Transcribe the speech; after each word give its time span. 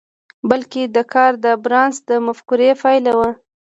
بلکې 0.49 0.81
دا 0.95 1.03
کار 1.13 1.31
د 1.45 1.45
بارنس 1.63 1.97
د 2.09 2.11
مفکورې 2.27 2.69
پايله 2.81 3.11
وه. 3.19 3.29